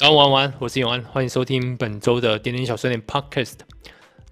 [0.00, 3.58] 早安，晚安，我是永安，欢迎收听本周的点点小酸点 Podcast。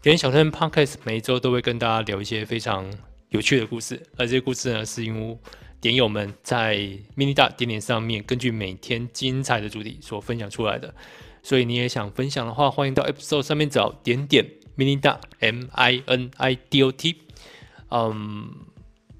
[0.00, 2.90] 点点小酸点 Podcast 每一周都会跟大家聊一些非常
[3.28, 5.38] 有趣的故事，而这些故事呢，是因为
[5.78, 6.78] 点友们在
[7.18, 10.94] mini 大点点上面根据每天精彩的主题所分享出来的。
[11.42, 17.16] 所以你也想分享的话，欢迎到 episode 上面找点点 mini 大 M I N I D O T，
[17.90, 18.54] 嗯，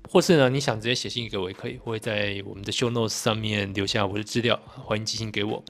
[0.09, 5.63] 或是呢，你想直接写信给我也可以，我会在我们的 show notes 上面留下我的资料，欢迎寄信给我。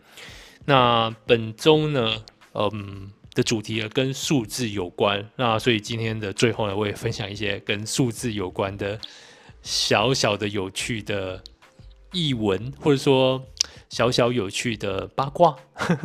[0.69, 2.23] 那本周呢，
[2.53, 9.01] 嗯的主题呢跟数字有关，那所以今天的最后呢，我也分享一些跟数字有关的
[9.63, 11.43] 小小的有趣的
[12.13, 13.43] 译文，或者说
[13.89, 15.57] 小小有趣的八卦，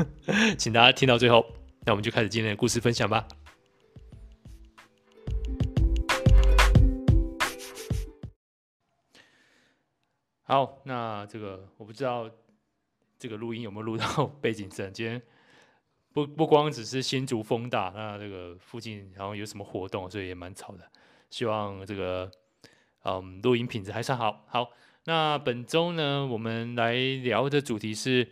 [0.58, 1.46] 请大家听到最后。
[1.86, 3.28] 那我们就开始今天的故事分享吧。
[10.44, 12.30] 好，那这个我不知道。
[13.24, 14.92] 这个录音有没有录到背景声？
[14.92, 15.22] 今天
[16.12, 20.92] 不不光只是新竹风大，那这个附近然后有什么活动，所以也蛮吵的。
[21.30, 22.30] 希望这个
[23.06, 24.46] 嗯录音品质还算好。
[24.50, 24.72] 好，
[25.06, 28.28] 那本周呢，我们来聊的主题是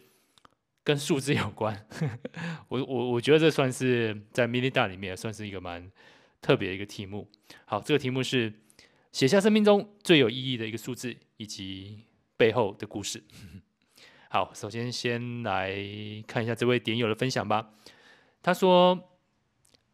[0.84, 1.88] 跟数字有关。
[2.67, 5.89] 我我我觉得这算是在 mini 大里面算是一个蛮
[6.42, 7.31] 特别的一个题目。
[7.64, 8.52] 好，这个题目是
[9.14, 12.02] 写下生命中最有意义的一个数字以及
[12.36, 13.23] 背后的故事。
[14.33, 15.75] 好，首先先来
[16.25, 17.73] 看一下这位点友的分享吧。
[18.41, 19.09] 他说：“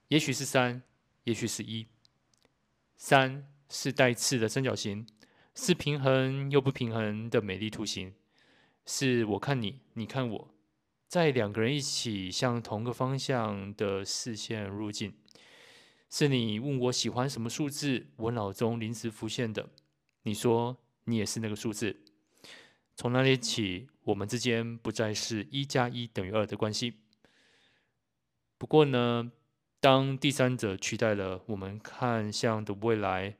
[0.09, 0.83] 也许是三，
[1.23, 1.87] 也许是一。
[2.97, 5.07] 三是带刺的三角形，
[5.55, 8.13] 是平衡又不平衡的美丽图形。
[8.85, 10.53] 是我看你，你看我，
[11.07, 15.15] 在两个人一起向同个方向的视线入境。
[16.11, 19.67] 是你问我喜欢什么数字，我脑中临时浮现的。
[20.21, 22.03] 你说你也是那个数字。”
[22.95, 27.01] 从那天起，我们之间不再是一加一等于二的关系。
[28.57, 29.33] 不过呢，
[29.81, 33.35] 当第三者取代了我们看向的未来，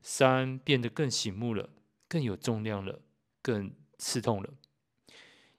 [0.00, 1.70] 三变得更醒目了，
[2.06, 3.00] 更有重量了，
[3.42, 4.54] 更刺痛了。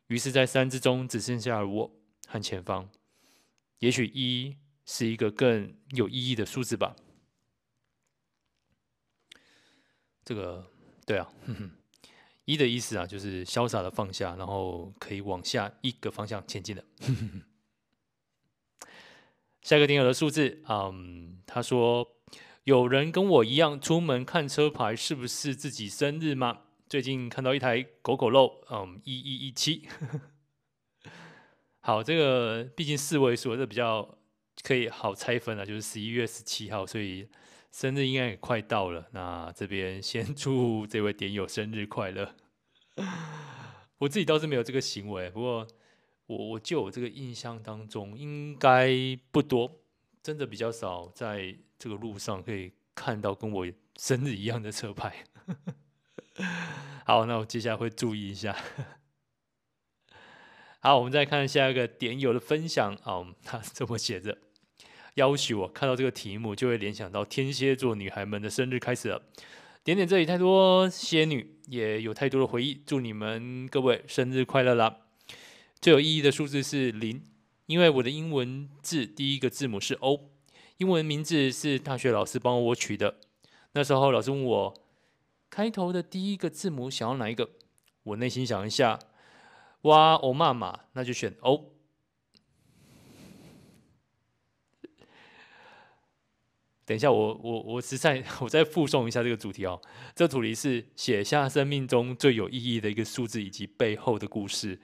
[0.07, 1.91] 于是，在三之中只剩下了我
[2.25, 2.89] 和前方。
[3.79, 6.95] 也许一是一个更有意义的数字吧。
[10.23, 10.71] 这个，
[11.05, 11.29] 对啊。
[11.45, 11.69] 呵 呵
[12.47, 16.81] 一的意思啊，就是潇洒的放下，然后可以往下一个方向前进的。
[19.61, 22.07] 下一个点友的数字，嗯，他说
[22.63, 26.61] 有人跟我一样出门看车牌，是不是自己生日吗？
[26.87, 29.85] 最近看到一台狗狗肉，嗯，一一一七。
[31.81, 34.17] 好，这个毕竟四位数，这比较
[34.63, 37.27] 可以好拆分啊，就是十一月十七号，所以。
[37.71, 42.35] 生日应该也快到了，那这边先 祝这位点友生日快乐。
[43.99, 45.67] 我自己倒是没有这个行为，不过
[46.25, 48.89] 我我就我这个印象当中应该
[49.31, 49.81] 不多，
[50.21, 55.23] 真的比较少在这个路上可以看到跟我生日一样的车牌。
[57.05, 58.55] 好，那我接下来会注意一下。
[60.79, 64.37] 好，我们再看下一个点友的分享，哦，他这么写着。
[65.17, 69.19] 要许我看到这个题目，就会联想到天蝎座女孩们的生日开始了。
[69.83, 72.83] 点点这里太多仙女，也有太多的回忆。
[72.85, 74.97] 祝你们各位生日快乐啦！
[75.81, 77.23] 最有意义的数字是零，
[77.65, 80.29] 因为我的英文字第一个字母是 O。
[80.77, 83.15] 英文名字是大学老师帮我取的。
[83.71, 84.73] 那时候老师问我
[85.49, 87.49] 开头的第一个字母想要哪一个，
[88.03, 88.99] 我内心想一下，
[89.81, 91.71] 哇，欧妈妈，那就选 O。
[96.87, 99.77] 等一下我，我我我实在我再复诵一下这个主题哦。
[100.15, 104.79] 这主题是写下生命中最有意义的一个数字以及背后的故事。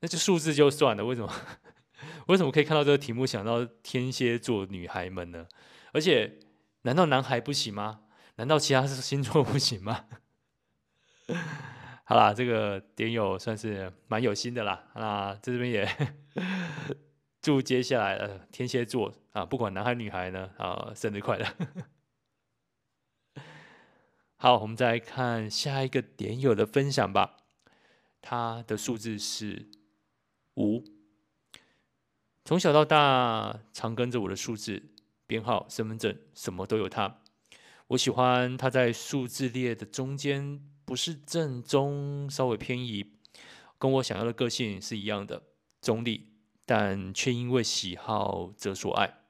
[0.00, 1.30] 那这数字就算了，为什么？
[2.28, 5.46] 为什么可以看到这个题目想到天蝎座女孩们呢？
[5.92, 6.38] 而且，
[6.82, 8.00] 难道男孩不行吗？
[8.36, 10.06] 难道其他星座不行吗？
[12.04, 14.82] 好啦，这个点友算是蛮有心的啦。
[14.94, 15.86] 那在这边也。
[17.48, 21.46] 祝接下来呃天蝎座啊，不管男孩女孩呢啊，生日快乐！
[24.36, 27.38] 好，我们再来看下一个点友的分享吧。
[28.20, 29.70] 他的数字是
[30.56, 30.84] 五，
[32.44, 34.82] 从小到大常跟着我的数字
[35.26, 37.22] 编号、身份证，什么都有他。
[37.86, 43.14] 我喜欢他在数字列的中间，不是正中，稍微偏移，
[43.78, 45.44] 跟我想要的个性是一样的，
[45.80, 46.34] 中立。
[46.68, 49.22] 但却因为喜好则所爱。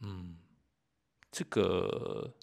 [0.00, 0.36] 嗯，
[1.32, 2.34] 这个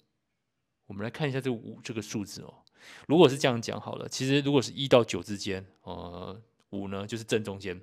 [0.86, 2.64] 我们来看一下这五这个数字哦。
[3.06, 7.80] 如果是这样讲好了，其实如果是一到九之间，呃，五呢就是正中间。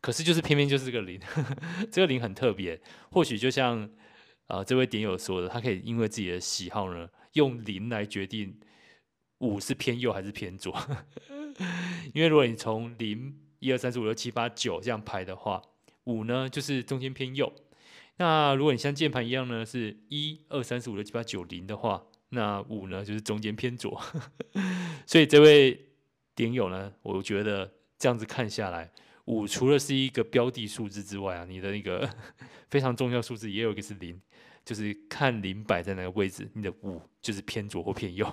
[0.00, 1.20] 可是就是偏偏就是这个零，
[1.90, 2.80] 这个零很特别。
[3.10, 3.82] 或许就像
[4.46, 8.60] 啊、呃、这位点友说的，他可以因为自己的喜好呢，用零来决定
[9.38, 10.72] 五是偏右还是偏左。
[12.14, 15.62] 因为如果你从零一二三四五六七八九这样排的话，
[16.04, 17.52] 五呢就是中间偏右。
[18.18, 24.00] 那如果你像键盘一样呢，是一二三四五六七八九零的话，那五呢就是中间偏左。
[25.06, 25.88] 所以这位
[26.34, 28.90] 点友呢，我觉得这样子看下来，
[29.26, 32.08] 五除了是一个标的数字之外啊，你的那个
[32.70, 34.18] 非常重要数字也有一个是零，
[34.64, 38.30] 就是看零摆在哪个位置，你的五就是偏左或偏右。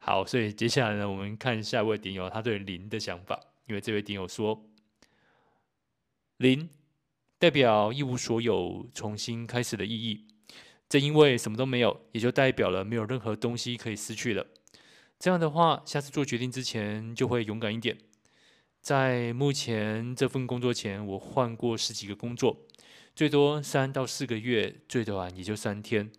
[0.00, 4.64] 好，所以接下来呢，我们看下一位点友他对零的想法，因为这位点友说，
[6.36, 6.68] 零。
[7.38, 10.26] 代表一无所有，重新开始的意义。
[10.90, 14.46] 正因为什么都没有，也就代表了没有任何东西可以失去了。
[15.18, 17.96] 这样的话，下次做决定之前就会勇敢一点。
[18.82, 22.58] 在目前这份工作前，我换过十几个工作，
[23.16, 26.12] 最多三到四个月，最短也就三天。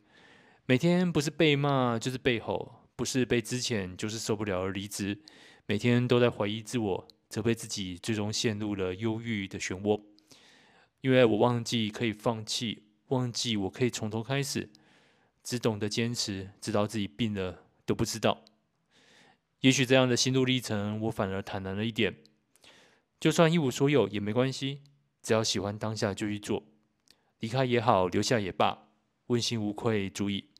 [0.65, 5.17] 每天不是被骂就是被吼，不是被之前就是受不了而离职。
[5.65, 9.99] 每天都在怀疑自我，责备自己，最终陷入了忧郁的漩涡。
[10.99, 14.69] 因为我忘记可以放弃，忘记我可以从头开始，
[15.43, 18.43] 只懂得坚持，直到自己病了都不知道。
[19.61, 22.17] 也许这样的心路历程，我反而坦然了一点。
[23.19, 24.81] 就算一无所有也没关系，
[25.23, 26.63] 只要喜欢当下就去做，
[27.39, 28.89] 离开也好，留下也罢，
[29.25, 30.50] 问心无愧足矣。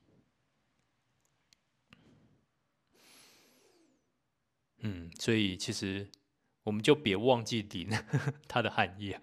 [4.82, 6.08] 嗯，所以其实
[6.64, 7.90] 我们就别忘记零
[8.48, 9.22] 它的含义啊。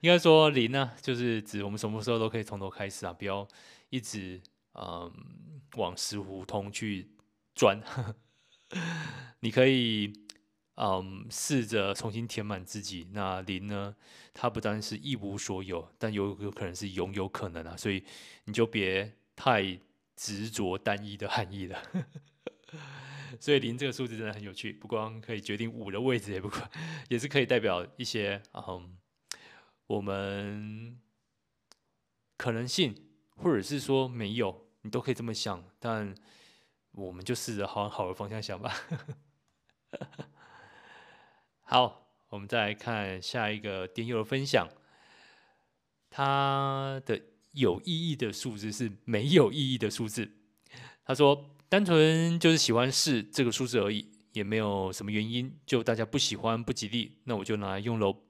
[0.00, 3.46] 应该说零呢，就是指我们什么时候都可以从头开始啊，不要
[3.88, 4.40] 一直
[4.74, 5.10] 嗯
[5.76, 7.08] 往死胡同去
[7.54, 7.80] 钻。
[9.40, 10.12] 你可以
[10.74, 13.08] 嗯试着重新填满自己。
[13.12, 13.96] 那零呢，
[14.34, 18.04] 它不单是一无所有，但有有可能是拥有可能啊，所以
[18.44, 19.78] 你就别太
[20.16, 21.82] 执着单一的含义了。
[23.40, 26.70] 所以零这个数字真的很有趣，不光可以决定五的位置，也不光
[27.08, 28.96] 也是可以代表一些嗯。
[29.86, 30.98] 我们
[32.38, 32.94] 可能性，
[33.36, 36.14] 或者是说没有，你都可以这么想，但
[36.92, 38.74] 我们就试着往好的方向想吧。
[41.60, 44.66] 好，我们再来看下一个点友的分享，
[46.08, 47.20] 他的
[47.52, 50.30] 有意义的数字是没有意义的数字。
[51.04, 58.22] 他说，单纯就是喜欢试这个数字而已，也没有什么原因，就大家不喜欢不吉利，那我就拿来用喽。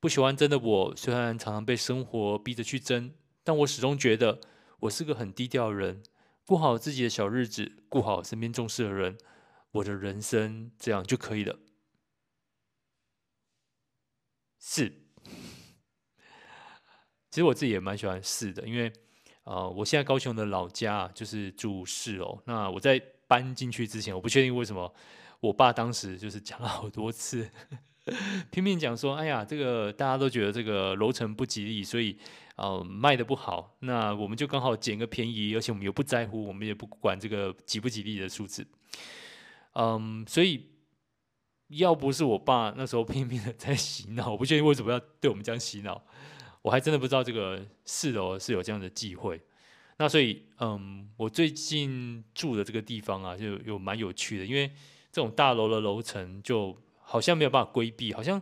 [0.00, 4.38] 不喜欢争的我，虽然常常被生活逼着去争，但我始终觉得
[4.80, 6.02] 我是个很低调的人，
[6.44, 9.16] 过好自己的小日子，过好身边重视的人，
[9.70, 11.58] 我的人生这样就可以了。
[14.58, 14.90] 四，
[17.30, 18.92] 其实我自己也蛮喜欢四的，因为、
[19.44, 22.38] 呃，我现在高雄的老家就是住四楼。
[22.46, 24.92] 那我在搬进去之前，我不确定为什么
[25.40, 27.48] 我爸当时就是讲了好多次。
[28.50, 32.18] 拼命讲说，哎呀，这个大家都觉得这个楼层不吉利，所以
[32.56, 33.76] 呃卖的不好。
[33.80, 38.66] 那我们就刚好捡个便宜，而且我们又不在乎，我们也不管这个吉不吉利的数字。
[39.72, 40.68] 嗯，所以
[41.68, 46.04] 要不是我爸那时候拼命的在洗脑，我不确定为什么要对我们这样洗脑，
[46.64, 49.40] 我还真的不知道这个四楼是有这样的忌讳。
[49.98, 54.68] 那所以嗯，我最近住的这个地方啊，就有蛮有趣的，因为
[55.12, 56.76] 这种大楼的楼层就。
[57.06, 58.40] 好像没有办法规避，好像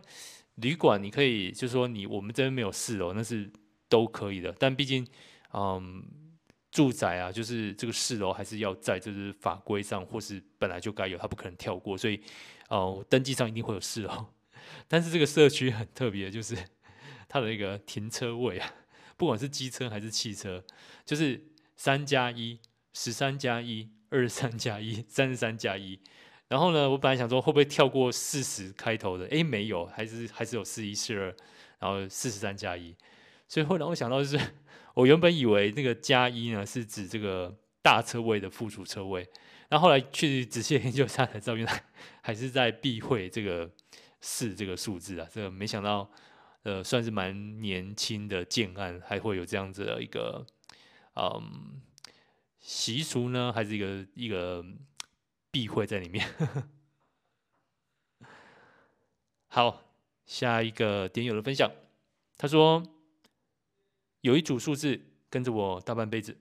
[0.55, 3.51] 旅馆你可以，就是说你我们这边没有四楼，那是
[3.89, 4.55] 都可以的。
[4.57, 5.05] 但毕竟，
[5.51, 6.01] 嗯，
[6.71, 12.17] 住宅啊，就是这个四楼还是要在，就是法规上或是本来就该有，它不可能跳过，所以
[12.69, 14.27] 哦，登记上一定会有四楼。
[14.87, 16.57] 但是这个社区很特别，就是
[17.27, 18.73] 它的那个停车位啊，
[19.17, 20.63] 不管是机车还是汽车，
[21.05, 21.41] 就是
[21.75, 22.59] 三加一、
[22.93, 25.99] 十三加一、二十三加一、三十三加一。
[26.49, 31.35] 然后呢，我本来想说会不会跳过四十开头的，诶，没有，还是还是有四一四二，
[31.79, 32.95] 然后四十三加一。
[33.47, 34.39] 所以后来我想到就是，
[34.93, 39.27] 我原本以为那个加一呢是指这个大车位的附属车位，
[39.69, 41.83] 然后后来去仔细研究一下才知道，原来
[42.21, 43.67] 还是在避讳这个
[44.21, 45.27] 四这个数字啊。
[45.33, 46.11] 这个没想到，
[46.63, 50.45] 呃，算是蛮年轻的建案，还会有这样子的一个
[51.15, 51.81] 嗯
[52.59, 54.65] 习俗呢，还是一个一个。
[55.53, 56.27] 避讳在里面。
[59.45, 59.83] 好，
[60.25, 61.71] 下一个点友的分享，
[62.39, 62.81] 他说
[64.21, 66.35] 有一组数字跟着我大半辈子，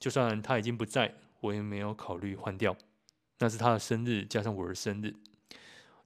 [0.00, 2.74] 就算他已经不在，我也没有考虑换掉。
[3.40, 5.14] 那是他的生日，加上我的生日，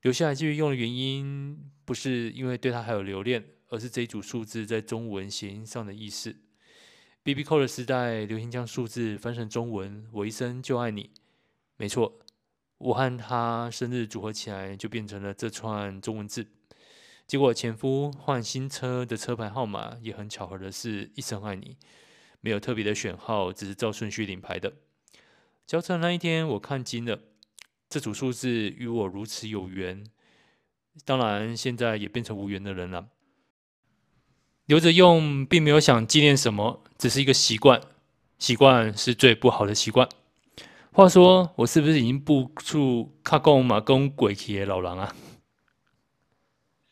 [0.02, 6.34] 留下来继续用的原因，不是因为对他还有留恋，而是这一组数字在中文谐音上的意思。
[7.22, 11.12] BB Call 的时代，流行将数字翻成中文，我一生就爱你。
[11.76, 12.18] 没错，
[12.78, 16.48] 我和他生日组合起来，就变成了这串中文字。
[17.28, 21.76] 结果前夫换新车的车牌号码，也很巧合的是一生爱你，
[22.40, 24.72] 没有特别的选号，只是照顺序领牌的。
[25.64, 27.20] 交车那一天，我看清了
[27.92, 30.02] 这组数字与我如此有缘。
[31.04, 33.08] 当然，现在也变成无缘的人了。
[34.64, 37.82] 留着用，并没有想纪念什么，只是一个习惯。
[38.38, 40.08] 习惯是最不好的习惯。
[40.92, 45.14] 话说，我是不是已经步出卡贡马公鬼气的老狼啊？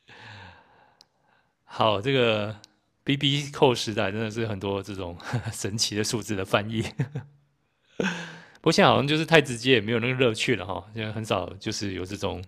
[1.64, 2.59] 好，这个
[3.04, 5.16] B B 扣时代真的是很多这种
[5.50, 6.85] 神奇的数字的翻译。
[8.61, 10.85] 不过现在好像就是太直接，也没有那个乐趣了哈。
[10.95, 12.45] 现在很少就是有这种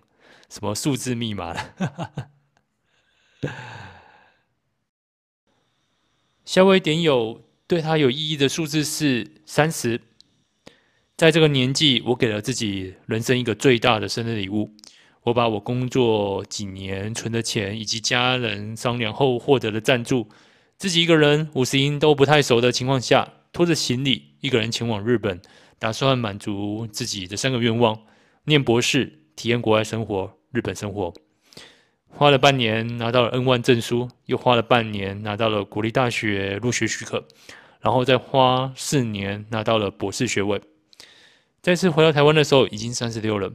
[0.49, 1.73] 什么数字密码了。
[6.45, 10.01] 下位点友对他有意义的数字是三十。
[11.17, 14.75] 在这个年纪，我给了自己人生一个最大的生日礼物。
[15.23, 20.27] 我把我工作几年存的钱，以及家人商量后获得的赞助，
[20.77, 25.41] 自己一个人五十英都不太熟的情况下，拖着行李一个人前往日本。
[25.83, 28.05] 打算满足自己的三个愿望：
[28.45, 31.13] 念博士、体验国外生活、日本生活。
[32.07, 37.27] 花了半年拿到了 N1 证书，又花了半年拿到了国立大学入学许可，
[37.81, 40.61] 然后再花四年拿到了博士学位。
[41.61, 43.51] 再次回到台湾的时候，已经三十六了，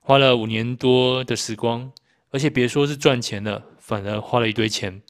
[0.00, 1.92] 花了五年多的时光，
[2.30, 5.02] 而且别说是赚钱了，反而花了一堆钱。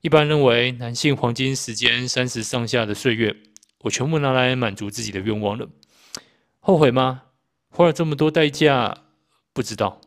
[0.00, 3.36] 一般认为，男性黄金时间三十上下的岁月。
[3.86, 5.68] 我全部拿来满足自己的愿望了，
[6.58, 7.22] 后悔吗？
[7.68, 9.04] 花了这么多代价，
[9.52, 10.00] 不知道。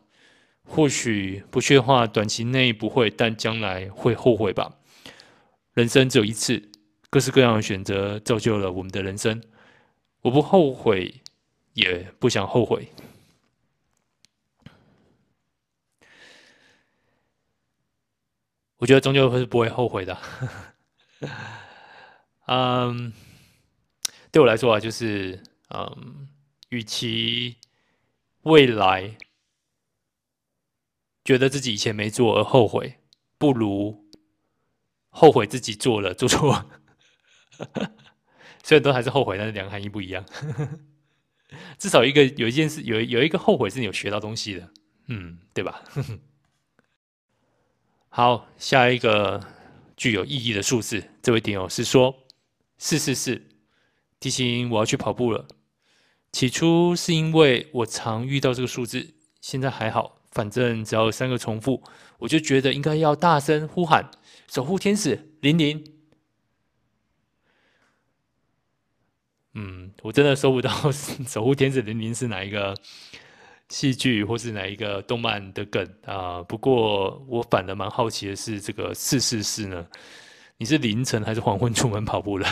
[0.64, 4.76] 或许不确话，短期内不会，但将来会后悔吧。
[5.72, 6.70] 人生只有一次，
[7.08, 9.42] 各式各样的选择造就了我们的人生。
[10.22, 11.22] 我不后悔，
[11.72, 12.88] 也不想后悔。
[18.76, 20.18] 我觉得终究会是不会后悔的。
[22.46, 23.12] 嗯。
[24.32, 26.28] 对我来说啊，就是嗯，
[26.68, 27.56] 与其
[28.42, 29.18] 未来
[31.24, 33.00] 觉得自己以前没做而后悔，
[33.38, 34.08] 不如
[35.08, 36.70] 后悔自己做了做错。
[38.62, 40.24] 虽然都还是后悔，但是两个含义不一样。
[41.76, 44.72] 至少一个有一件事，有有一个后悔是你有学到东西的，
[45.08, 45.82] 嗯，对吧？
[48.08, 49.44] 好，下一个
[49.96, 52.28] 具有意义的数字，这位点友是说
[52.78, 53.49] 四四四。
[54.20, 55.48] 提醒我要去跑步了。
[56.30, 61.82] 起初是因为我常遇到这个数字，现在还好，反正只要三个重复，
[62.18, 64.08] 我就觉得应该要大声呼喊
[64.46, 65.82] “守护天使零零”。
[69.54, 70.70] 嗯，我真的收不到
[71.26, 72.72] “守护天使零零”是哪一个
[73.68, 76.40] 戏剧或是哪一个动漫的梗啊。
[76.44, 79.84] 不过我反而蛮好奇的是，这个四四四呢？
[80.58, 82.46] 你是凌晨还是黄昏出门跑步的？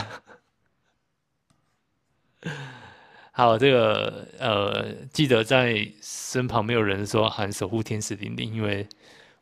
[3.33, 8.87] 好，这个呃，记得在身旁没有人说喊“守护天使零零”，因为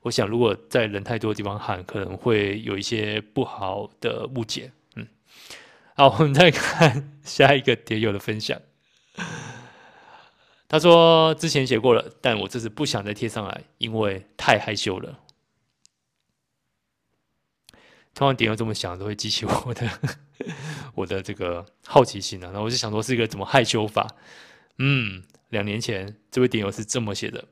[0.02, 4.70] 我想，如果在人太多的地方喊，可能会有一些不好的误解。
[4.96, 5.06] 嗯，
[5.94, 8.60] 好，我们再看 下一个点友的分享。
[10.68, 15.20] 他说之前写过了，但我这次不想再贴上来，因为太害羞了。
[18.14, 19.90] 通常点友这么想，都会激起我的。
[20.94, 24.16] 我的这个好奇心啊，那我就想说是一个怎么害羞法。
[24.78, 27.48] 嗯，两年前这位点友是这么写的，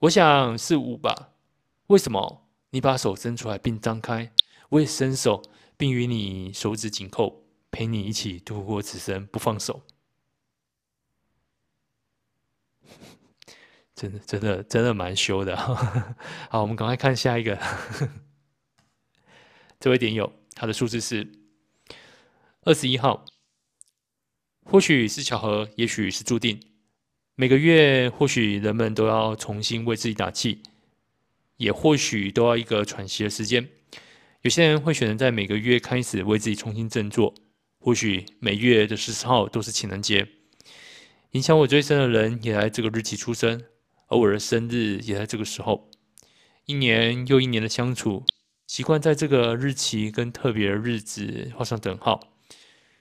[0.00, 1.32] 我想是五吧。
[1.88, 2.48] 为什么？
[2.70, 4.32] 你把手伸出来并张开，
[4.70, 5.42] 我也伸手
[5.76, 9.82] 并与你手指紧扣，陪你一起度过此生不放手。
[13.94, 15.56] 真的，真的，真的蛮羞的。
[16.48, 17.58] 好，我们赶快看下一个。
[19.78, 21.39] 这位点友，他的数字是。
[22.62, 23.24] 二十一号，
[24.66, 26.60] 或许是巧合，也许是注定。
[27.34, 30.62] 每个月，或许人们都要重新为自己打气，
[31.56, 33.66] 也或许都要一个喘息的时间。
[34.42, 37.32] 有些人会选择在每个月开始为自己重新振作。
[37.78, 40.28] 或许每月的十四号都是情人节，
[41.30, 43.64] 影响我最深的人也在这个日期出生，
[44.08, 45.90] 而我的生日也在这个时候。
[46.66, 48.26] 一年又一年的相处，
[48.66, 52.29] 习惯在这个日期跟特别的日子画上等号。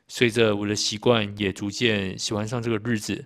[0.09, 3.25] 随着我的习惯，也逐渐喜欢上这个日子。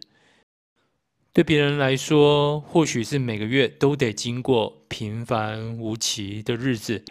[1.33, 7.03] 对别人来说，或许是每个月都得经过平凡无奇的日子，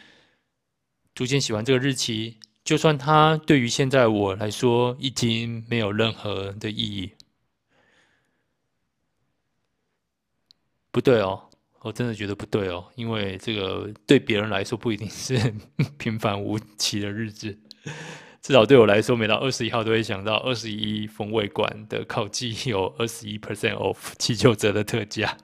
[1.12, 2.38] 逐渐喜欢这个日期。
[2.62, 7.10] 就算它对于现在我来说已经没有任何的意义。
[10.92, 11.48] 不对哦。
[11.80, 15.52] 我真的觉得不对哦，因为这个对别人来说不一定是
[15.98, 17.58] 平凡无奇的日子，
[18.42, 25.38] 至少对我来说，每到二十一号都会想到二十一风味馆的烤鸡有二十一 percent off 七九折的特价。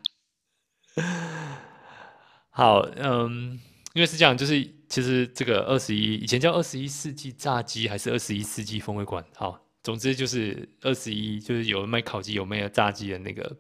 [2.51, 3.61] 好，嗯，
[3.95, 9.25] 因为是这样，就是其实这个二十一以前叫二十一世纪炸鸡，还是二十一世纪风味馆？
[9.37, 13.57] 好，总之就是二十一，就是有卖烤鸡有卖炸鸡的那个。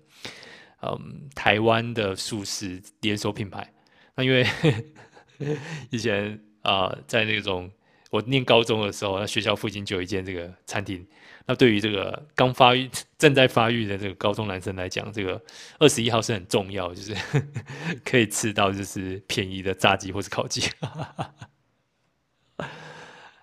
[0.80, 3.72] 嗯，台湾的素食连锁品牌，
[4.14, 4.46] 那因为
[5.90, 7.68] 以前啊、在那种
[8.10, 11.06] 我念高中的时候，那学校附近就有一间这个餐厅。
[11.46, 15.42] 那对于这个刚发育、 正在发育的这个高中男生来讲，这个
[15.78, 17.16] 二十一号是很重要，就是
[18.04, 20.62] 可以吃到就是便宜的炸鸡或是烤鸡。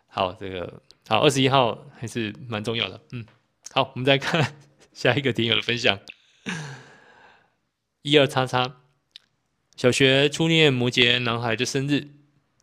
[0.08, 3.02] 好，这个好，二十一号还是蛮重要的。
[3.12, 3.26] 嗯，
[3.72, 4.56] 好，我们再看
[4.94, 6.00] 下一个听友的分享。
[8.04, 8.78] 一二叉叉，
[9.76, 12.08] 小学初恋摩羯男孩的生日，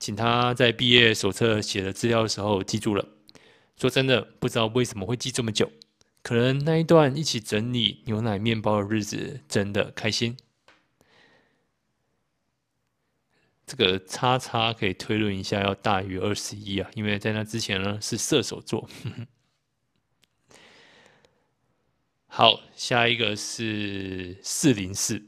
[0.03, 3.07] 请他在毕业手册写的资料的时候记住了。
[3.77, 5.71] 说真的，不知道为什么会记这么久，
[6.25, 10.37] 可能那一段一起整理牛奶面包的日子真的开心。
[13.65, 18.91] 这个叉叉可以推论一下，要大于二十一啊，因为在那之前呢是射手座。
[22.27, 25.23] 好，下一个是四零四。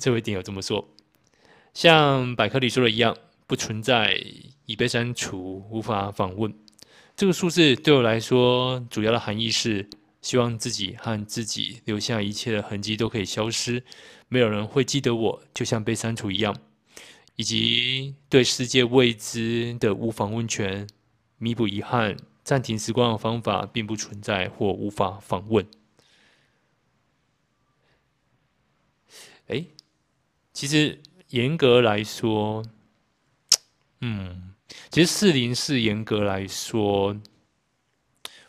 [0.00, 0.88] 这位点友这么说，
[1.74, 3.14] 像百科里说的一样，
[3.54, 4.20] 不存在
[4.66, 6.52] 已被删除、无法访问。
[7.14, 9.88] 这个数字对我来说，主要的含义是
[10.20, 13.84] 希望自己和自己留下一切的痕迹都可以消失，
[14.26, 16.56] 没有人会记得我，就像被删除一样。
[17.36, 20.88] 以及对世界未知的无访问权，
[21.38, 25.64] 弥补遗憾、暂停时光的方法并不存在或无法访问。
[29.46, 29.64] 哎。
[30.52, 31.00] 其实
[31.30, 32.64] 严格来说，
[34.00, 34.54] 嗯，
[34.90, 37.16] 其实四零四严格来说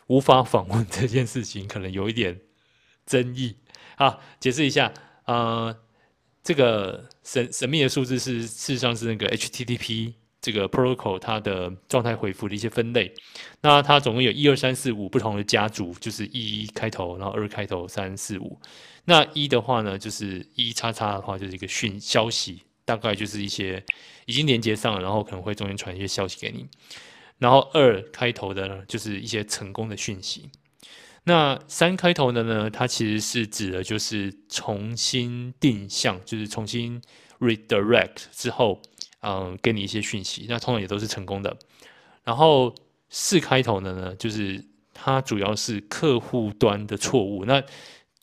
[0.08, 2.40] 无法访问这件事情，可能有一点
[3.04, 3.56] 争议。
[3.96, 4.92] 好，解释一下，
[5.24, 5.74] 呃，
[6.42, 13.12] 这个神神秘的数字是事实上是那个 HTTP 这个 protocol 它的状态回复的一些分类。
[13.62, 18.60] 那它总共有一二三四五不同的家族，就是一开头，然后二开头，三四五。
[19.06, 23.84] 那一的话呢，就是一叉叉的话，就是一个讯消息，大概就是一些
[24.24, 26.66] 已经连接上了，然后可能会中间传一些消息给你。
[27.36, 30.50] 然后二开头的呢，就是一些成功的讯息。
[31.24, 37.02] 那三开头的呢，它其实是指的就是重新定向，就是重新
[37.40, 38.80] redirect 之后，
[39.20, 40.46] 嗯，给你一些讯息。
[40.48, 41.54] 那通常也都是成功的。
[42.22, 42.74] 然后
[43.10, 47.44] 四开头的呢，就是它主要是客户端的错误。
[47.44, 47.62] 那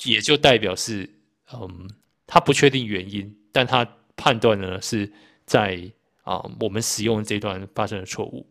[0.06, 1.20] 也就代表是，
[1.54, 1.90] 嗯，
[2.26, 5.12] 他不确定原因，但他判断呢是
[5.46, 5.92] 在
[6.24, 8.48] 啊、我们使用这段发生的错误。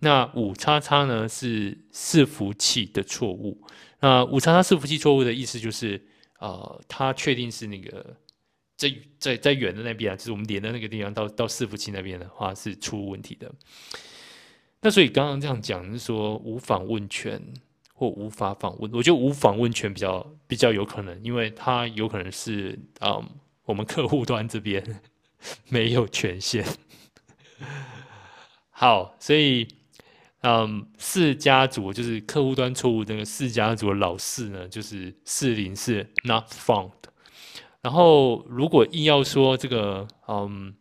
[0.00, 3.62] 那五叉叉呢是伺服器的错误。
[4.00, 6.04] 那五叉叉伺服器错误的意思就是，
[6.40, 8.16] 呃，它确定是那个
[8.76, 13.52] 在在在远的那边啊，就是我们连的那个地方到到伺服器那边的话是出问题的。
[14.80, 17.40] 那所以刚刚这样讲是说无访问权。
[17.98, 23.26] 或无法访问，我觉得无访问权比较比较有可能，因为它有可能是嗯，
[23.66, 25.02] 我们客户端这边
[25.68, 26.64] 没有权限。
[28.70, 29.68] 好，所以
[30.40, 36.92] 嗯，四家族就是客户端错误那个四家族的老四呢，就是四零四 not found。
[37.82, 40.74] 然后如果硬要说这个嗯。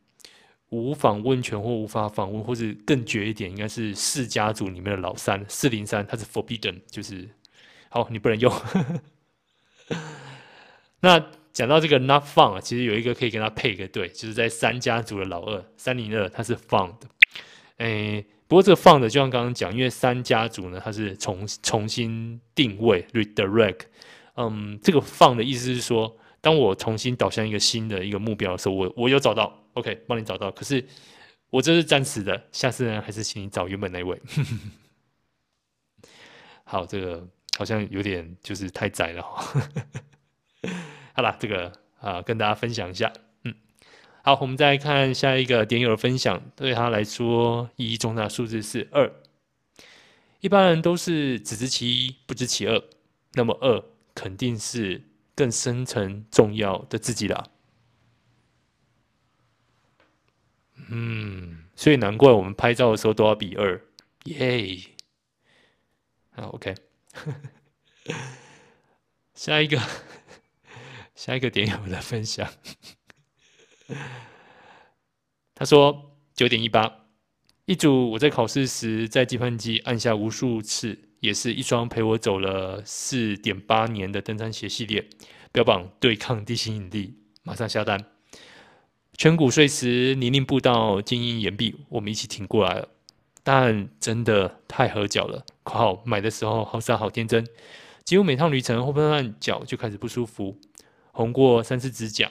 [0.70, 7.30] 无访问权或无法访问，或是更绝一点，应该是四家族里面的老三四零三，它是 forbidden，就是
[7.88, 8.52] 好，你不能用。
[11.00, 11.24] 那
[11.56, 16.94] 讲到这个 not found，其实有一个可以跟他配一个对，就是在三家族的老二三零二，他是 found。
[17.78, 23.84] 诶，不过这个 found 就像刚刚讲，因为三家族呢，它是重重新定位 redirect。
[24.36, 29.58] 嗯，这个 found 的意思是说，当我重新导向一个新的一个目标的时候，我我有找到。
[29.76, 30.52] OK，帮你找到。
[30.52, 30.86] 可是
[31.50, 34.22] 我这是暂时的，下次呢还是请你找原本那位。
[36.66, 37.26] 好，这个
[37.58, 39.70] 好像有点就是太窄了哈。
[41.16, 43.14] 好了，这个啊跟大家分享一下。
[43.46, 43.56] 嗯，
[44.22, 49.10] 好，我们再看下一个点友的分享，对他来说意义重大数字是二。
[50.42, 52.84] 一般人都是只知其一，不知其二，
[53.34, 53.82] 那么二
[54.14, 55.02] 肯定是
[55.34, 57.46] 更深层重要的自己啦。
[60.90, 63.82] 嗯，所以难怪我们拍照的时候都要比二，
[64.26, 64.82] 耶！
[66.32, 66.76] 好，OK，
[69.34, 69.80] 下一个，
[71.16, 72.48] 下一个点友的分享，
[75.56, 77.06] 他说九点一八，
[77.66, 85.08] 一组我在考试时在计算机按下无数次，也是一双陪我走了四点八年的登山鞋系列，
[85.52, 88.06] 标榜对抗地心引力，马上下单。
[89.18, 92.90] 全谷碎石、泥泞步道、坚硬岩壁，我们一起挺过来了。
[93.44, 95.46] 但真的太合脚了。
[95.64, 97.48] 括号买的时候好傻好天真，
[98.04, 100.60] 几乎每趟旅程后半段脚就开始不舒服，
[101.16, 102.30] 红过三次指甲。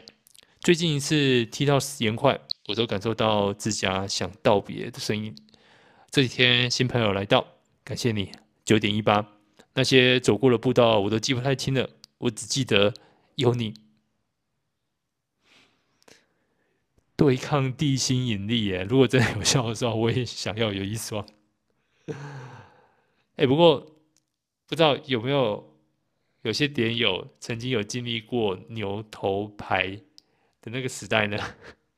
[0.60, 5.34] 最近一次踢到岩块，我都感受到指甲想道别的声音。
[6.10, 7.46] 这几天新朋友来到，
[7.82, 8.30] 感谢你
[8.62, 9.26] 九点一八。
[9.72, 12.92] 那些走过的步道我都记不太清了，我只记得
[13.36, 13.72] 有你。
[17.16, 18.82] 对抗地心引力耶！
[18.82, 21.26] 如果真的有效的时候，我也想要有一双。
[23.36, 23.80] 哎，不过
[24.66, 25.73] 不知道有没有
[26.44, 29.98] 有些点友曾经有经历过牛头牌
[30.62, 31.36] 的那个时代呢？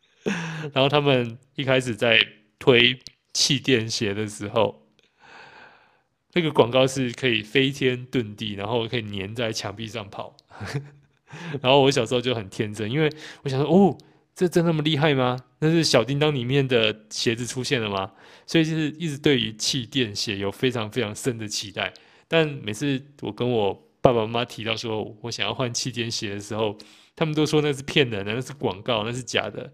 [0.73, 2.19] 然后他们一开始在
[2.59, 2.99] 推
[3.33, 4.89] 气垫鞋的时候，
[6.33, 10.37] 那个广告是可以飞天遁地，然后可以粘在墙壁上跑。
[11.61, 13.11] 然后我小时候就很天真，因为
[13.43, 13.99] 我想说哦。
[14.39, 15.39] 这真那么厉害吗？
[15.61, 18.13] 那是小叮当里面的鞋子出现了吗？
[18.45, 21.95] 所以就是一直对于气垫鞋有非常非常深的期待。
[22.29, 26.79] 但每次我跟我爸爸妈妈提到说我想要换气垫鞋的时候，
[27.17, 29.69] 他们都说那是骗人的，那是广告，那是假的。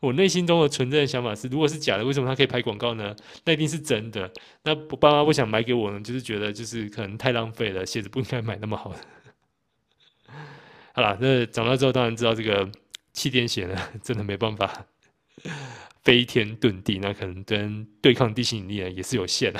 [0.00, 3.16] 我内心中的存在的想法是：如果是假的，为什么他可以拍广告呢？
[3.46, 4.30] 那一定是真的。
[4.64, 8.98] 那我爸妈不想买给我呢，就是觉得就是可能太浪费了，鞋子不应该买那么好的。
[10.92, 12.70] 好了，那长大之后当然知道这个。
[13.16, 14.84] 气垫鞋呢， 真的没办法
[16.02, 19.58] 飞天遁地，那可能跟对抗地心引力呢也是有限的。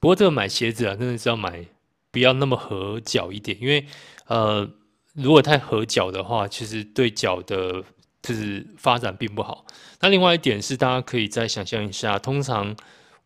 [0.00, 1.64] 不过这个买鞋子啊，真的是要买
[2.10, 3.86] 不要那么合脚一点，因为
[4.26, 4.68] 呃，
[5.14, 7.82] 如果太合脚的话，其实对脚的
[8.22, 9.66] 就是发展并不好。
[10.00, 12.76] 那另外一点是，大家可以再想象一下，通常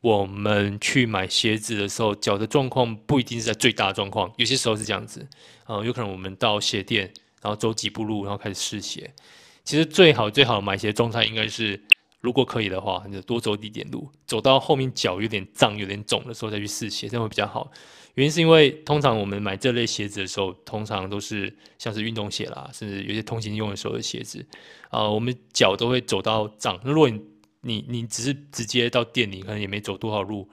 [0.01, 5.27] 我们去买鞋子的时候，脚的状况不一定是在最大状况，有些时候是这样子，
[5.67, 7.13] 呃，有可能我们到鞋店。
[7.43, 9.11] 然后走几步路，然后开始试鞋。
[9.65, 11.83] 其实最好最好买鞋状态应该是，
[12.21, 17.71] 如果可以的话，你就多走一点路，走到后面脚有点胀、有点肿的时候再去试鞋，这样会比较好。
[18.15, 24.45] 原因是因为通常我们买这类鞋子的时候，通常都是像是运动鞋啦，甚至有些通勤用的时候的鞋子，
[24.91, 26.79] 啊、我们脚都会走到胀。
[26.85, 27.21] 如果你
[27.63, 30.49] 你你只是直接到店里，可能也没走多少路，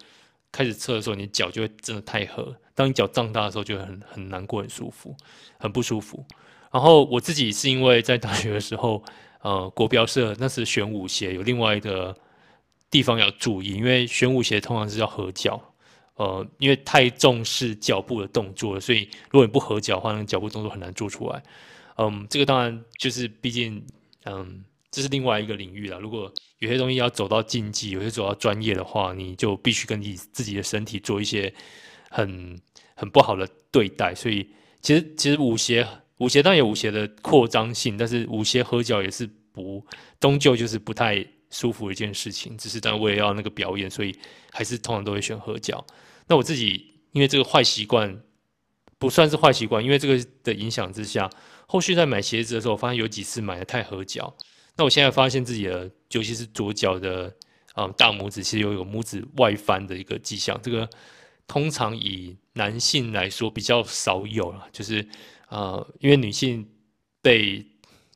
[0.52, 2.56] 开始测的时候，你脚就会真的太合。
[2.76, 5.16] 当你脚胀大的时候，就很很难过、很舒服、
[5.60, 6.24] 很不舒服。
[6.72, 9.04] 然后我自己是因为在大学的时候，
[9.48, 12.14] 呃，国标社那是玄武鞋有另外一个
[12.92, 15.58] 地方要注意，因为玄武鞋通常是要合脚，
[16.16, 21.42] 呃，因为太重视脚步的动作了，所以如果你不合脚的话，那脚步动作很难做出来。
[21.96, 23.82] 嗯，这个当然就是毕竟，
[24.26, 25.98] 嗯，这是另外一个领域了。
[25.98, 26.30] 如果
[26.60, 31.54] 有些东西要走到竞技，有些走到专业的话，你就必须跟你自己的身体做一些
[32.10, 32.60] 很
[32.96, 34.14] 很不好的对待。
[34.14, 34.50] 所以
[34.82, 35.88] 其实其实舞鞋。
[36.20, 39.30] 舞鞋当然有舞鞋的扩张性，但是舞鞋合脚也是
[39.64, 39.86] 不，
[40.20, 42.56] 终究就是不太舒服一件事情。
[42.58, 44.16] 只是当然我也要那个表演，所以
[44.52, 45.84] 还是通常都会选合脚。
[46.28, 48.22] 那我自己因为这个坏习惯
[48.98, 51.30] 不算是坏习惯，因为这个的影响之下，
[51.68, 54.36] 后续在买鞋子的时候，我发现有几次买的太合脚。
[54.76, 57.36] 那我现在发现自己的，尤其是左脚的、
[57.76, 60.60] 嗯、大拇指，其实有一个拇指外翻的一个迹象。
[60.62, 60.88] 这个
[61.48, 65.08] 通常以男性来说比较少有了，就是。
[65.50, 66.68] 呃，因为女性
[67.22, 67.66] 被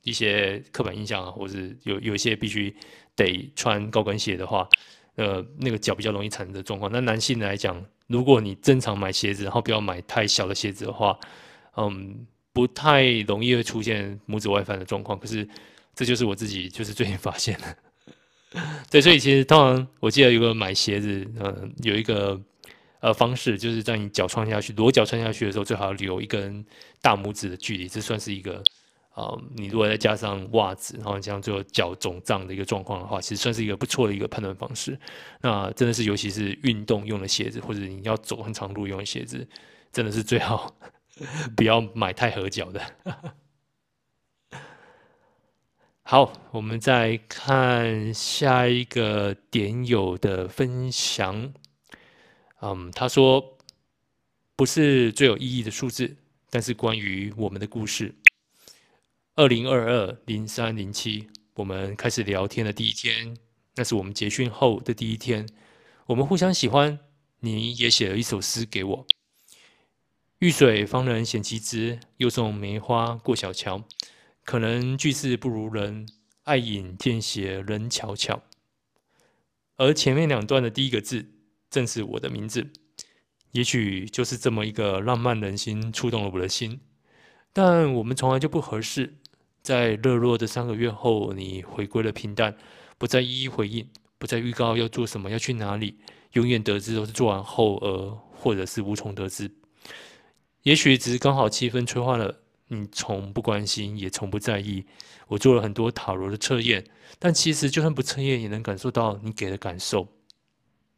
[0.03, 2.75] 一些刻板印象啊，或者是有有一些必须
[3.15, 4.67] 得穿高跟鞋的话，
[5.15, 6.91] 呃，那个脚比较容易产生的状况。
[6.91, 11.19] 那男性来讲，如果你正常买鞋子，然后不要买太小的鞋子的话，
[11.77, 15.19] 嗯，不太容易会出现拇指外翻的状况。
[15.19, 15.47] 可是
[15.93, 18.61] 这就是我自己就是最近发现的。
[18.89, 21.09] 对，所以其实通常我记得有个买鞋子，
[21.39, 22.39] 嗯、呃，有一个。
[23.03, 26.63] 呃，方式就是在你脚穿下去，裸脚穿下去的时候，最好留一根
[27.01, 28.63] 大拇指的距离，这算是一个，
[29.13, 34.97] 啊、你如果再加上袜子，然后这样最后脚肿胀的一个状况的话，其实算是一个不错的一个判断方式。
[35.41, 39.45] 那真的是，尤其是运动用的鞋子，或者你要走很长路用的鞋子，
[39.91, 40.73] 真的是最好
[41.57, 42.81] 不要买太合脚的。
[46.03, 51.53] 好，我们再看下一个点友的分享。
[52.61, 53.57] 嗯，他说
[54.55, 56.15] 不是最有意义的数字，
[56.49, 58.15] 但是关于我们的故事。
[59.35, 63.37] 二零二二零三零七，我们开始聊天的第一天，
[63.75, 65.47] 那是我们结训后的第一天。
[66.07, 66.99] 我们互相喜欢，
[67.39, 69.07] 你也写了一首诗给我。
[70.39, 73.85] 遇水方能显其质，又送梅花过小桥。
[74.43, 76.05] 可能句式不如人，
[76.43, 78.43] 爱饮见血人悄悄。
[79.77, 81.31] 而前面两段的第一个字。
[81.69, 82.69] 正是我的名字，
[83.53, 86.81] 也许就是这么一个浪漫人心触动了我的心，
[87.53, 89.20] 但我们从来就不合适。
[89.61, 92.55] 在热络的三个月后，你回归了平淡，
[92.97, 95.97] 不再一一回应，不再预告要做什么，要去哪里，
[96.33, 99.51] 永远得知都是做完后，而或者是无从得知。
[100.63, 104.85] 也许只是刚好气氛催化了，你从不关心，也从不在意。
[105.27, 106.85] 我做了很多塔罗的测验，
[107.17, 110.07] 但其实就算不测验，也能感受到你给的感受。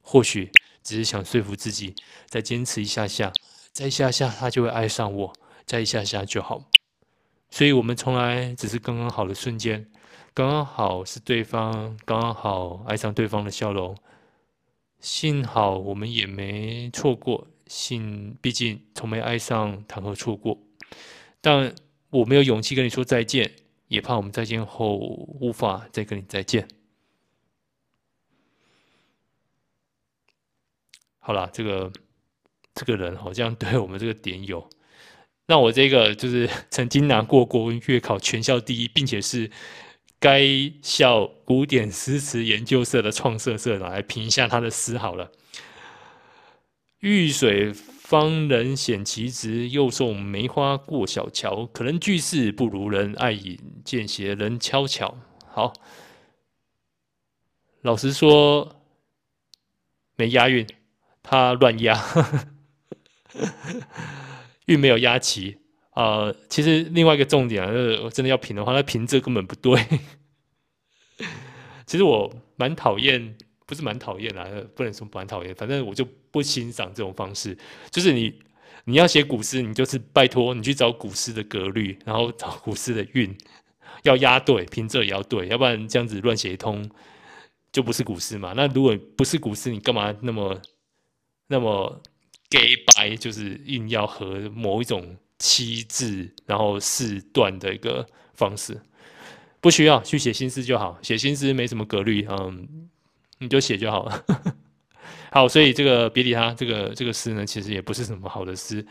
[0.01, 0.51] 或许
[0.83, 1.95] 只是想说服自己，
[2.27, 3.31] 再坚持一下下，
[3.71, 5.33] 再一下下，他就会爱上我，
[5.65, 6.72] 再一下下就好。
[7.53, 9.87] 所以，我们从来只是刚刚好的瞬间，
[10.33, 13.95] 刚刚好是对方刚刚好爱上对方的笑容。
[14.99, 20.57] 幸好我们也没错过，幸毕竟从没爱上，谈何错过？
[21.41, 21.75] 但
[22.09, 23.53] 我没有勇气跟你说再见，
[23.87, 26.67] 也怕我们再见后无法再跟你再见。
[31.19, 31.91] 好了，这个
[32.73, 34.67] 这个人好像对我们这个点有，
[35.45, 39.51] 那我这个就是 曾经拿过国文月考全校第一，并且是
[40.19, 40.41] 该
[40.81, 45.31] 校古典诗词研究社的创社社长来评一下他的诗好了。
[46.99, 51.65] 遇水方能显其直，又送梅花过小桥。
[51.65, 55.17] 可能句式不如人，爱饮见血人悄悄。
[55.45, 55.73] 好，
[57.81, 58.77] 老实说
[60.15, 60.65] 没押韵。
[61.25, 61.97] 他乱押，
[64.65, 65.57] 韵没有押齐。
[65.95, 69.79] 呃，其实另外一个重点啊，就是我真的要评的话，那评这根本不对。
[71.85, 77.55] 其实我蛮讨厌，不是蛮讨厌啦，不能说蛮讨厌，反正我就不欣赏这种方式。
[77.91, 78.33] 就是你
[78.85, 83.37] 你要写古诗，你就是拜托你去找古诗的格律，然后找古诗的韵，
[84.03, 86.89] 要押对，平仄也要对，要不然这样子乱写一通
[87.71, 88.53] 就不是古诗嘛。
[88.55, 90.59] 那如果不是古诗，你干嘛那么？
[91.47, 92.01] 那么
[92.53, 98.79] 给白就是硬要和某一种七字，然后四段的一个方式，
[99.59, 102.87] 不需要去写新诗就好，写新诗没什么格律，嗯，
[103.39, 104.23] 你就写就好了。
[105.33, 108.85] 好，所以这个别理他，这个这个诗呢，其实也不是什么好的诗，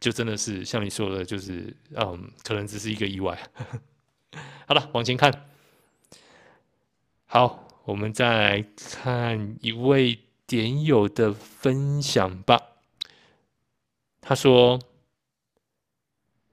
[0.00, 3.38] 就真的是像你说的，就是嗯，可能只是一个意外。
[4.66, 5.46] 好了，往前看，
[7.26, 10.18] 好，我们再来看一位。
[10.48, 12.75] 点友的分享吧。
[14.28, 14.80] 他说：“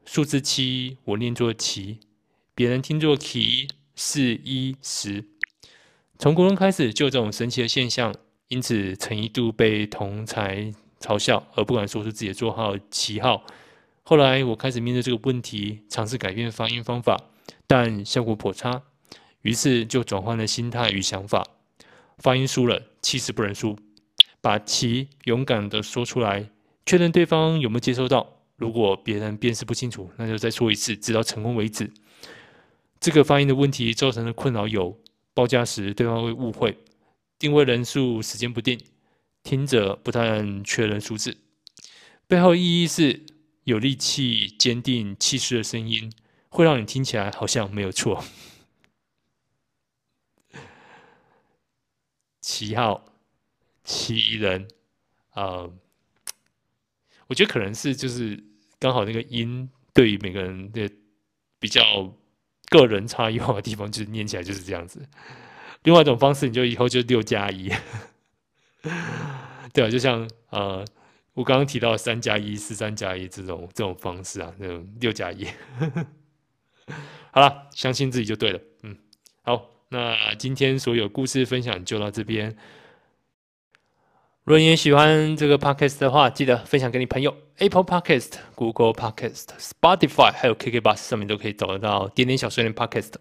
[0.05, 2.01] 数字七，我念作奇，
[2.53, 5.25] 别人听作奇，四一十。
[6.19, 8.13] 从国中开始就有这种神奇的现象，
[8.47, 13.43] 因此曾一度被同侪嘲笑，而不敢说出自己的座号旗号。
[14.03, 17.19] 后来我开始面对这个问题，尝试改变发音方法，
[17.65, 18.83] 但效果颇差，
[19.41, 21.43] 于是就转换了心态与想法。”
[22.21, 23.75] 发音输了，气势不能输，
[24.41, 26.51] 把其勇敢的说出来，
[26.85, 28.39] 确认对方有没有接收到。
[28.55, 31.91] 如果别人辨识不清楚，那就再说一次，直到成功为止。
[32.99, 34.97] 这个发音的问题造成的困扰有：
[35.33, 36.77] 报价时对方会误会，
[37.37, 38.79] 定位人数时间不定，
[39.41, 41.37] 听者不太确认数字，
[42.27, 43.25] 背后意义是
[43.63, 46.13] 有力气、坚定、气势的声音，
[46.47, 48.23] 会让你听起来好像没有错。
[52.39, 53.03] 七号，
[53.83, 54.67] 七人，
[55.33, 55.73] 呃，
[57.27, 58.41] 我觉得可能是就是
[58.79, 60.89] 刚好那个音对于每个人的
[61.59, 61.81] 比较
[62.69, 65.01] 个人差异化的地方，就是念起来就是这样子。
[65.83, 67.69] 另外一种方式，你就以后就六加一，
[69.73, 70.85] 对啊，就像呃，
[71.33, 75.47] 我刚刚提到三加一、四三加一这种这种方式啊，那种六加一。
[77.31, 78.97] 好了，相信自己就对了，嗯，
[79.41, 79.69] 好。
[79.89, 82.57] 那今天所有故事分享就到这边。
[84.45, 87.33] 如果你也喜欢这个 podcast 的话，记得分享给你朋友。
[87.59, 93.13] Apple Podcast、Google Podcast、Spotify 还有 KK Bus 上面都可以找得到点点小碎念 podcast。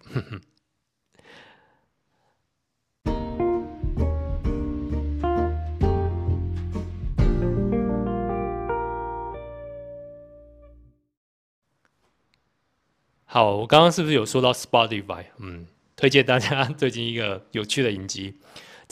[13.24, 15.26] 好，我刚刚是不是有说到 Spotify？
[15.38, 15.68] 嗯。
[15.94, 18.34] 推荐大家最近一个有趣的影集，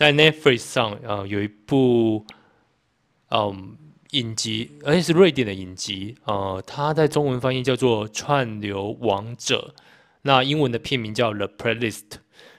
[0.01, 2.25] 在 Netflix 上呃有一部
[3.29, 3.77] 嗯
[4.13, 9.75] 影集，而且是瑞典的影集，呃，它在中文翻译叫做《串流王者》，
[10.23, 12.09] 那英文的片名叫《The Playlist》。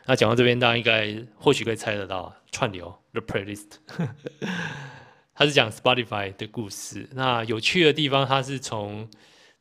[0.06, 3.70] 那讲到这边，大家应该或许可以猜得到，串流 The Playlist，
[5.34, 7.10] 它是讲 Spotify 的故事。
[7.14, 9.10] 那有趣的地方，它是从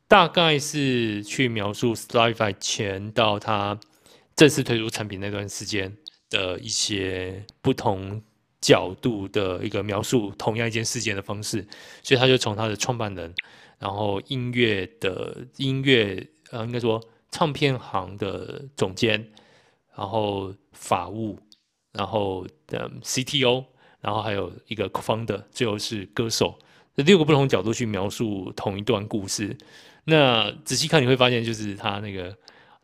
[0.07, 3.79] 大概是去描述 Spotify 前到它
[4.35, 5.97] 正式推出产品那段时间
[6.31, 8.19] 的一些不同
[8.59, 11.63] 角度的一个描述同样一件事件的方式。
[12.01, 13.31] 所以他就从他的创办人，
[13.77, 19.31] 然后音乐的音乐呃，应该说唱片行的总监。
[19.93, 21.37] 然后法务，
[21.91, 23.65] 然后的 CTO，
[23.99, 26.57] 然后还有一个 founder，最后是歌手，
[26.95, 29.55] 这六个不同角度去描述同一段故事。
[30.05, 32.35] 那仔细看你会发现，就是他那个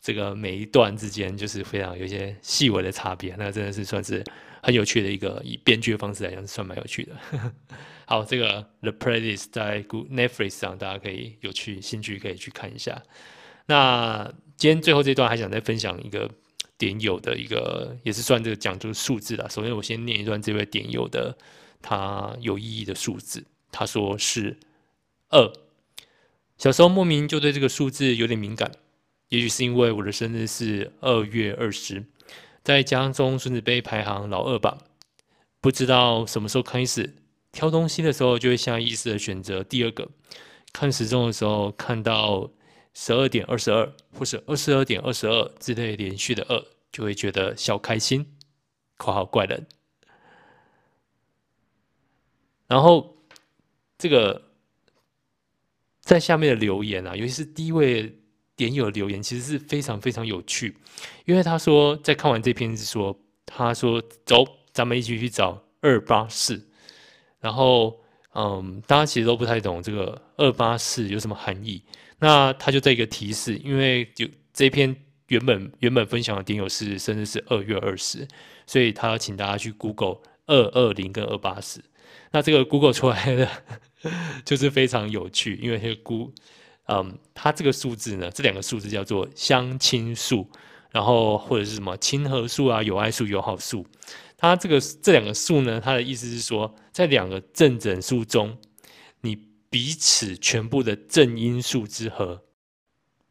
[0.01, 3.35] 这个每一段之间，就是非常有一些细微的差别。
[3.37, 4.23] 那真的是算是
[4.61, 7.15] 很有趣的一个以编剧的方式来讲，是算蛮有趣的。
[8.05, 13.01] 好，这个 The Playlist 在 Netflix 上，大家可以有趣兴趣可以去看一下。
[13.65, 16.29] 那今天最后这段还想再分享一个。
[16.79, 19.47] 点友的一个也是算这个讲究数字啦。
[19.49, 21.35] 首先，我先念一段这位点友的
[21.81, 23.43] 他有意义的数字。
[23.71, 24.59] 他说是
[25.29, 25.51] 二。
[26.59, 28.71] 小时候莫名就对这个数字有点敏感，
[29.29, 32.05] 也许是因为我的生日是二月二十，
[32.63, 34.77] 在家中孙子辈排行老二吧。
[35.61, 37.15] 不知道什么时候开始
[37.51, 40.09] 挑东西的时候，就会下意识的选择第二个。
[40.71, 42.51] 看时钟的时候，看到。
[42.99, 48.35] 十二点二十二，或是二十二点二十二之类连续的二，就会觉得小开心。
[48.97, 49.67] 括号怪人。
[52.65, 53.17] 然后
[53.99, 54.49] 这个
[56.01, 58.16] 在下面的留言啊，尤其是第一位
[58.57, 60.75] 点友留言，其实是非常非常有趣，
[61.23, 64.43] 因为他说在看完这篇是说，他说走，
[64.73, 66.67] 咱们一起去找二八四。
[67.39, 68.01] 然后
[68.33, 71.83] 嗯，大家其实都不太懂这个二八四有什么含义。
[72.19, 74.95] 那他就这一个提示，因为就这篇
[75.27, 78.27] 原本原本分享的点友是生日是二月二十，
[78.65, 80.17] 所以他要请大家去 Google
[80.47, 81.83] 二二零跟二八四。
[82.31, 83.47] 那这个 Google 出来的
[84.43, 86.33] 就是非常有趣，因为这个估，
[86.87, 90.49] 嗯，它这个数字呢，这两个数字叫做相亲数，
[90.91, 93.85] 然后或者是什么亲和数啊、友爱数、友好数。
[94.35, 98.57] 它这个这两个数呢，它的意思是说，在两个正整数中，
[99.21, 99.47] 你。
[99.69, 102.41] 彼此全部的正因数之和，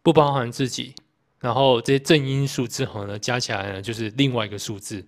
[0.03, 0.95] 不包含自己，
[1.40, 5.03] 然后这些正因数之和呢，加起来呢就是另外一个数字。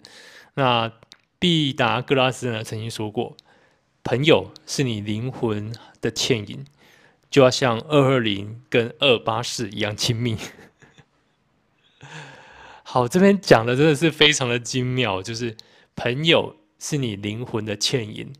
[0.55, 0.91] 那
[1.39, 3.37] 毕达哥拉斯呢曾经说过，
[4.03, 6.65] 朋友是你灵魂的倩影，
[7.31, 10.37] 就要像二二零跟二八四一样亲密。
[12.83, 15.57] 好，这边讲的真的是非常的精妙，就是
[15.95, 18.33] 朋友是你灵魂的牵引。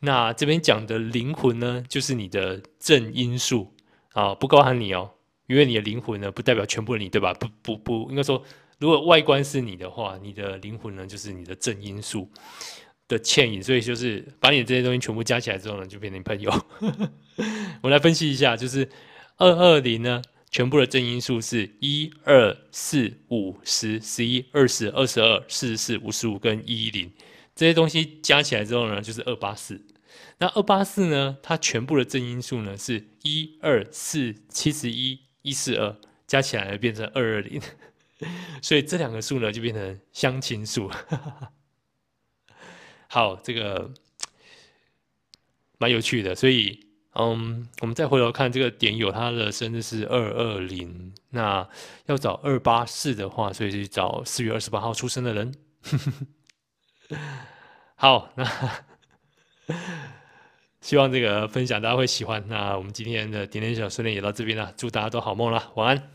[0.00, 3.72] 那这边讲的灵魂呢，就是你的正因素
[4.12, 5.12] 啊，不包含你哦，
[5.46, 7.32] 因为你的灵魂呢，不代表全部的你，对吧？
[7.32, 8.42] 不不不，应该说，
[8.78, 12.30] 如果外观是你的话，你的灵魂呢，就是你的正因素
[13.08, 16.52] 的牵引，所以就是把你的这些东西全部加起来之后呢，就变成朋友。
[17.82, 18.88] 我来分析一下，就是
[19.36, 27.12] 二二零呢，全部的正因数是一二四五十十一二十二十二四十四五十五跟一一零。
[27.54, 29.80] 这些东西加起来之后呢，就是二八四。
[30.38, 37.60] 那二八四呢，它全部的正因数呢是一二四七十一一四二，加起来变成二二零。
[38.60, 40.90] 所以这两个数呢就变成相亲数。
[43.08, 43.90] 好，这个
[45.78, 46.34] 蛮有趣的。
[46.34, 51.12] 所以，嗯，我们再回头看这个点友，他的生日是二二零。
[51.30, 51.66] 那
[52.06, 55.54] 要找二八四的话，所以去找四月二十八号出生的人。
[57.94, 58.44] 好，那
[60.80, 62.44] 希望这个分享大家会喜欢。
[62.48, 66.10] 那我们今天的点点小训练也到这边了，祝大家都好梦了，晚安。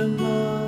[0.00, 0.59] 什么